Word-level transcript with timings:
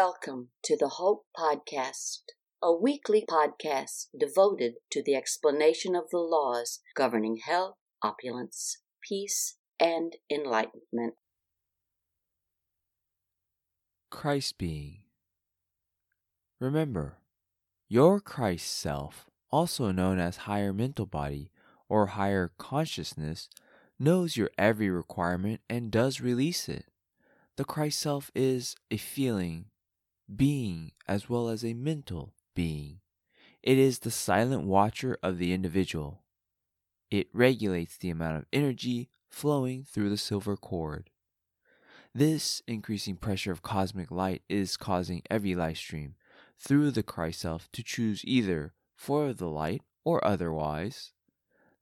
Welcome 0.00 0.50
to 0.62 0.76
the 0.76 0.90
Hope 0.90 1.24
Podcast, 1.36 2.20
a 2.62 2.72
weekly 2.72 3.24
podcast 3.28 4.06
devoted 4.16 4.74
to 4.92 5.02
the 5.02 5.16
explanation 5.16 5.96
of 5.96 6.04
the 6.12 6.18
laws 6.18 6.78
governing 6.94 7.38
health, 7.44 7.74
opulence, 8.00 8.78
peace, 9.02 9.56
and 9.80 10.14
enlightenment. 10.30 11.14
Christ 14.08 14.56
being. 14.56 14.98
Remember, 16.60 17.18
your 17.88 18.20
Christ 18.20 18.72
self, 18.78 19.26
also 19.50 19.90
known 19.90 20.20
as 20.20 20.36
higher 20.46 20.72
mental 20.72 21.06
body 21.06 21.50
or 21.88 22.06
higher 22.06 22.52
consciousness, 22.56 23.48
knows 23.98 24.36
your 24.36 24.50
every 24.56 24.90
requirement 24.90 25.60
and 25.68 25.90
does 25.90 26.20
release 26.20 26.68
it. 26.68 26.84
The 27.56 27.64
Christ 27.64 27.98
self 27.98 28.30
is 28.36 28.76
a 28.92 28.96
feeling, 28.96 29.64
being, 30.34 30.92
as 31.06 31.28
well 31.28 31.48
as 31.48 31.64
a 31.64 31.74
mental 31.74 32.34
being. 32.54 33.00
It 33.62 33.78
is 33.78 34.00
the 34.00 34.10
silent 34.10 34.64
watcher 34.64 35.18
of 35.22 35.38
the 35.38 35.52
individual. 35.52 36.22
It 37.10 37.28
regulates 37.32 37.96
the 37.96 38.10
amount 38.10 38.36
of 38.36 38.46
energy 38.52 39.10
flowing 39.30 39.84
through 39.84 40.10
the 40.10 40.16
silver 40.16 40.56
cord. 40.56 41.10
This 42.14 42.62
increasing 42.66 43.16
pressure 43.16 43.52
of 43.52 43.62
cosmic 43.62 44.10
light 44.10 44.42
is 44.48 44.76
causing 44.76 45.22
every 45.30 45.54
light 45.54 45.76
stream 45.76 46.14
through 46.58 46.90
the 46.90 47.02
Christ 47.02 47.40
self 47.40 47.70
to 47.72 47.82
choose 47.82 48.22
either 48.24 48.72
for 48.96 49.32
the 49.32 49.48
light 49.48 49.82
or 50.04 50.24
otherwise. 50.26 51.12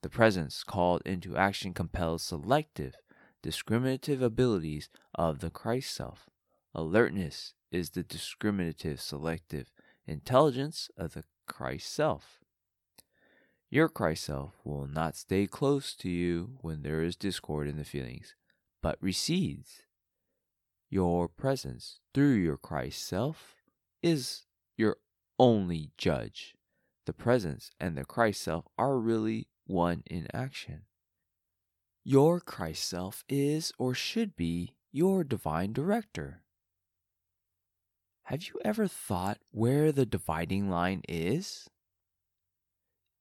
The 0.02 0.10
presence 0.10 0.62
called 0.62 1.02
into 1.04 1.36
action 1.36 1.72
compels 1.72 2.22
selective, 2.22 2.96
discriminative 3.42 4.22
abilities 4.22 4.88
of 5.14 5.38
the 5.38 5.50
Christ 5.50 5.94
self. 5.94 6.28
Alertness 6.74 7.54
is 7.76 7.90
the 7.90 8.02
discriminative, 8.02 9.00
selective 9.00 9.70
intelligence 10.06 10.88
of 10.96 11.12
the 11.12 11.24
Christ 11.46 11.92
self. 11.92 12.40
Your 13.70 13.88
Christ 13.88 14.24
self 14.24 14.54
will 14.64 14.86
not 14.86 15.14
stay 15.14 15.46
close 15.46 15.94
to 15.96 16.08
you 16.08 16.58
when 16.62 16.82
there 16.82 17.02
is 17.02 17.16
discord 17.16 17.68
in 17.68 17.76
the 17.76 17.84
feelings, 17.84 18.34
but 18.82 18.96
recedes. 19.00 19.82
Your 20.88 21.28
presence 21.28 22.00
through 22.14 22.34
your 22.34 22.56
Christ 22.56 23.06
self 23.06 23.56
is 24.02 24.46
your 24.76 24.96
only 25.38 25.90
judge. 25.98 26.54
The 27.04 27.12
presence 27.12 27.70
and 27.78 27.96
the 27.96 28.04
Christ 28.04 28.40
self 28.42 28.66
are 28.78 28.98
really 28.98 29.48
one 29.66 30.02
in 30.06 30.28
action. 30.32 30.82
Your 32.04 32.40
Christ 32.40 32.88
self 32.88 33.24
is 33.28 33.72
or 33.78 33.92
should 33.92 34.34
be 34.34 34.76
your 34.92 35.24
divine 35.24 35.72
director. 35.72 36.42
Have 38.26 38.48
you 38.48 38.54
ever 38.64 38.88
thought 38.88 39.38
where 39.52 39.92
the 39.92 40.04
dividing 40.04 40.68
line 40.68 41.02
is? 41.08 41.70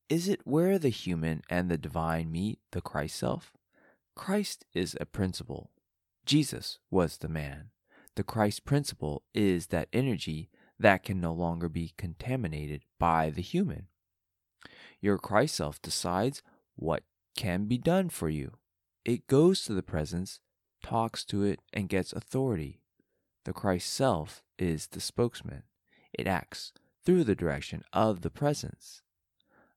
Is 0.09 0.27
it 0.27 0.41
where 0.45 0.79
the 0.79 0.89
human 0.89 1.43
and 1.47 1.69
the 1.69 1.77
divine 1.77 2.31
meet 2.31 2.57
the 2.71 2.81
Christ 2.81 3.17
self? 3.17 3.53
Christ 4.15 4.65
is 4.73 4.97
a 4.99 5.05
principle. 5.05 5.69
Jesus 6.25 6.79
was 6.89 7.17
the 7.17 7.29
man. 7.29 7.69
The 8.15 8.23
Christ 8.23 8.65
principle 8.65 9.21
is 9.35 9.67
that 9.67 9.89
energy 9.93 10.49
that 10.79 11.03
can 11.03 11.21
no 11.21 11.33
longer 11.33 11.69
be 11.69 11.93
contaminated 11.99 12.81
by 12.97 13.29
the 13.29 13.43
human. 13.43 13.89
Your 15.01 15.19
Christ 15.19 15.53
self 15.53 15.79
decides 15.83 16.41
what 16.75 17.03
can 17.37 17.65
be 17.65 17.77
done 17.77 18.09
for 18.09 18.27
you. 18.27 18.53
It 19.05 19.27
goes 19.27 19.65
to 19.65 19.73
the 19.75 19.83
presence, 19.83 20.39
talks 20.83 21.23
to 21.25 21.43
it, 21.43 21.59
and 21.71 21.89
gets 21.89 22.11
authority. 22.11 22.81
The 23.45 23.53
Christ 23.53 23.93
self 23.93 24.41
is 24.57 24.87
the 24.87 24.99
spokesman. 24.99 25.63
It 26.11 26.25
acts 26.25 26.73
through 27.05 27.23
the 27.25 27.35
direction 27.35 27.83
of 27.93 28.21
the 28.21 28.31
presence. 28.31 29.03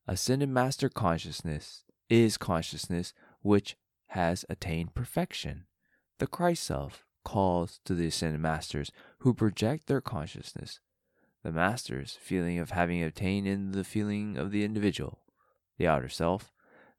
Ascended 0.06 0.48
Master 0.48 0.88
consciousness 0.88 1.84
is 2.08 2.38
consciousness 2.38 3.12
which 3.42 3.76
has 4.08 4.46
attained 4.48 4.94
perfection. 4.94 5.66
The 6.18 6.26
Christ 6.26 6.64
self 6.64 7.04
calls 7.24 7.80
to 7.84 7.94
the 7.94 8.06
Ascended 8.06 8.40
Masters 8.40 8.90
who 9.18 9.34
project 9.34 9.86
their 9.86 10.00
consciousness. 10.00 10.80
The 11.42 11.52
Masters 11.52 12.16
feeling 12.22 12.58
of 12.58 12.70
having 12.70 13.04
obtained 13.04 13.46
in 13.46 13.72
the 13.72 13.84
feeling 13.84 14.38
of 14.38 14.50
the 14.50 14.64
individual, 14.64 15.20
the 15.76 15.86
outer 15.86 16.08
self. 16.08 16.50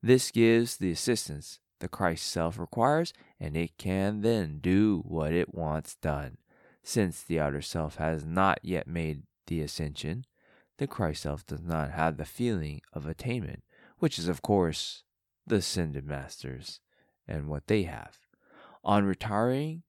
This 0.03 0.29
gives 0.29 0.77
the 0.77 0.91
assistance 0.91 1.59
the 1.79 1.87
Christ 1.87 2.27
self 2.27 2.59
requires, 2.59 3.11
and 3.39 3.57
it 3.57 3.77
can 3.79 4.21
then 4.21 4.59
do 4.59 5.01
what 5.05 5.33
it 5.33 5.55
wants 5.55 5.95
done. 5.95 6.37
Since 6.83 7.23
the 7.23 7.39
outer 7.39 7.61
self 7.61 7.95
has 7.95 8.25
not 8.25 8.59
yet 8.63 8.87
made 8.87 9.23
the 9.47 9.61
ascension, 9.61 10.25
the 10.77 10.87
Christ 10.87 11.23
self 11.23 11.45
does 11.45 11.61
not 11.61 11.91
have 11.91 12.17
the 12.17 12.25
feeling 12.25 12.81
of 12.93 13.05
attainment, 13.05 13.63
which 13.97 14.17
is, 14.17 14.27
of 14.27 14.41
course, 14.41 15.03
the 15.45 15.57
ascended 15.57 16.05
masters 16.05 16.79
and 17.27 17.47
what 17.47 17.67
they 17.67 17.83
have. 17.83 18.19
On 18.83 19.03
retiring, 19.03 19.83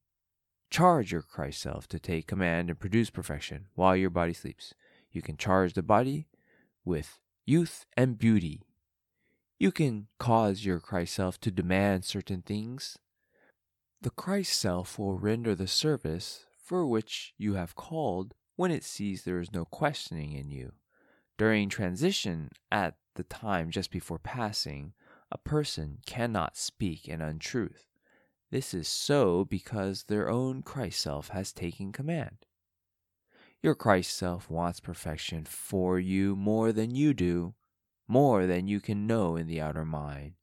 charge 0.68 1.12
your 1.12 1.22
Christ 1.22 1.62
self 1.62 1.86
to 1.88 1.98
take 1.98 2.26
command 2.26 2.70
and 2.70 2.78
produce 2.78 3.10
perfection 3.10 3.66
while 3.74 3.94
your 3.94 4.10
body 4.10 4.32
sleeps. 4.32 4.74
You 5.12 5.22
can 5.22 5.36
charge 5.36 5.74
the 5.74 5.82
body 5.82 6.26
with 6.84 7.20
youth 7.46 7.86
and 7.96 8.18
beauty. 8.18 8.62
You 9.58 9.72
can 9.72 10.08
cause 10.18 10.64
your 10.64 10.80
Christ 10.80 11.14
self 11.14 11.40
to 11.40 11.50
demand 11.50 12.04
certain 12.04 12.42
things. 12.42 12.98
The 14.00 14.10
Christ 14.10 14.58
self 14.58 14.98
will 14.98 15.18
render 15.18 15.54
the 15.54 15.66
service 15.66 16.46
for 16.70 16.86
which 16.86 17.34
you 17.36 17.54
have 17.54 17.74
called 17.74 18.32
when 18.54 18.70
it 18.70 18.84
sees 18.84 19.24
there 19.24 19.40
is 19.40 19.52
no 19.52 19.64
questioning 19.64 20.34
in 20.34 20.52
you. 20.52 20.70
During 21.36 21.68
transition, 21.68 22.48
at 22.70 22.94
the 23.16 23.24
time 23.24 23.72
just 23.72 23.90
before 23.90 24.20
passing, 24.20 24.92
a 25.32 25.38
person 25.38 25.98
cannot 26.06 26.56
speak 26.56 27.08
an 27.08 27.20
untruth. 27.20 27.88
This 28.52 28.72
is 28.72 28.86
so 28.86 29.44
because 29.44 30.04
their 30.04 30.30
own 30.30 30.62
Christ 30.62 31.02
self 31.02 31.30
has 31.30 31.52
taken 31.52 31.90
command. 31.90 32.46
Your 33.64 33.74
Christ 33.74 34.16
self 34.16 34.48
wants 34.48 34.78
perfection 34.78 35.46
for 35.46 35.98
you 35.98 36.36
more 36.36 36.70
than 36.70 36.94
you 36.94 37.14
do, 37.14 37.54
more 38.06 38.46
than 38.46 38.68
you 38.68 38.78
can 38.78 39.08
know 39.08 39.34
in 39.34 39.48
the 39.48 39.60
outer 39.60 39.84
mind. 39.84 40.34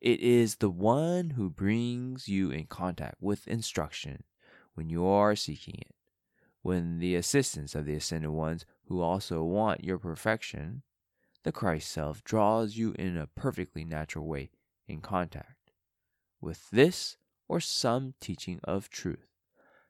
It 0.00 0.20
is 0.20 0.56
the 0.56 0.70
one 0.70 1.28
who 1.36 1.50
brings 1.50 2.26
you 2.26 2.50
in 2.50 2.68
contact 2.68 3.16
with 3.20 3.46
instruction 3.46 4.24
when 4.74 4.88
you 4.88 5.06
are 5.06 5.34
seeking 5.34 5.76
it, 5.80 5.94
when 6.62 6.98
the 6.98 7.14
assistance 7.14 7.74
of 7.74 7.84
the 7.84 7.94
ascended 7.94 8.30
ones 8.30 8.64
who 8.86 9.00
also 9.00 9.42
want 9.42 9.84
your 9.84 9.98
perfection, 9.98 10.82
the 11.42 11.52
Christ 11.52 11.90
self 11.90 12.22
draws 12.24 12.76
you 12.76 12.94
in 12.98 13.16
a 13.16 13.26
perfectly 13.26 13.84
natural 13.84 14.26
way 14.26 14.50
in 14.86 15.00
contact 15.00 15.70
with 16.40 16.70
this 16.70 17.16
or 17.48 17.60
some 17.60 18.14
teaching 18.20 18.60
of 18.64 18.90
truth. 18.90 19.28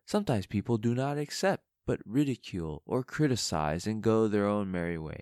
Sometimes 0.06 0.46
people 0.46 0.78
do 0.78 0.94
not 0.94 1.18
accept 1.18 1.64
but 1.86 2.00
ridicule 2.06 2.82
or 2.86 3.02
criticize 3.02 3.86
and 3.86 4.02
go 4.02 4.26
their 4.26 4.46
own 4.46 4.70
merry 4.70 4.98
way. 4.98 5.20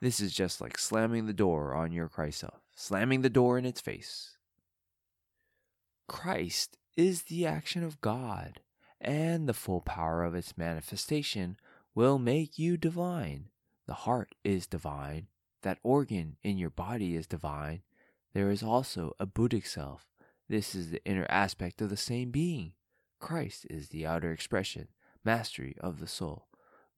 This 0.00 0.20
is 0.20 0.32
just 0.32 0.60
like 0.60 0.78
slamming 0.78 1.26
the 1.26 1.32
door 1.32 1.74
on 1.74 1.92
your 1.92 2.08
Christ 2.08 2.40
self, 2.40 2.60
slamming 2.74 3.22
the 3.22 3.30
door 3.30 3.58
in 3.58 3.64
its 3.64 3.80
face. 3.80 4.36
Christ 6.06 6.76
is 6.96 7.24
the 7.24 7.46
action 7.46 7.82
of 7.82 8.00
God 8.00 8.60
and 9.00 9.48
the 9.48 9.54
full 9.54 9.80
power 9.80 10.24
of 10.24 10.34
its 10.34 10.56
manifestation 10.56 11.56
will 11.94 12.18
make 12.18 12.58
you 12.58 12.76
divine. 12.76 13.48
The 13.86 13.94
heart 13.94 14.34
is 14.44 14.66
divine. 14.66 15.28
That 15.62 15.78
organ 15.82 16.36
in 16.42 16.58
your 16.58 16.70
body 16.70 17.16
is 17.16 17.26
divine. 17.26 17.82
There 18.34 18.50
is 18.50 18.62
also 18.62 19.14
a 19.18 19.26
Buddhic 19.26 19.66
self. 19.66 20.06
This 20.48 20.74
is 20.74 20.90
the 20.90 21.04
inner 21.04 21.26
aspect 21.28 21.80
of 21.80 21.90
the 21.90 21.96
same 21.96 22.30
being. 22.30 22.72
Christ 23.18 23.66
is 23.70 23.88
the 23.88 24.06
outer 24.06 24.30
expression, 24.30 24.88
mastery 25.24 25.76
of 25.80 25.98
the 26.00 26.06
soul. 26.06 26.46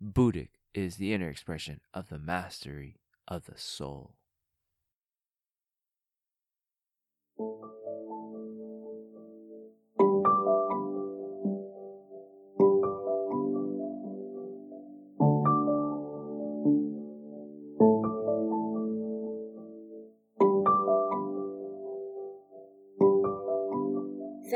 Buddhic 0.02 0.50
is 0.74 0.96
the 0.96 1.12
inner 1.12 1.28
expression 1.28 1.80
of 1.94 2.08
the 2.08 2.18
mastery 2.18 2.96
of 3.26 3.46
the 3.46 3.56
soul. 3.56 4.14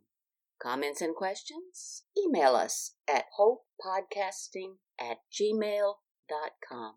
Comments 0.60 1.00
and 1.00 1.14
questions? 1.14 2.02
Email 2.18 2.56
us 2.56 2.96
at 3.08 3.26
hopepodcasting 3.38 4.78
at 4.98 5.18
gmail.com. 5.32 6.94